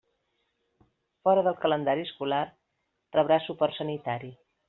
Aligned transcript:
Fora 1.27 1.43
del 1.47 1.59
calendari 1.65 2.07
escolar 2.09 2.41
rebrà 3.19 3.39
suport 3.49 3.79
sanitari. 3.81 4.35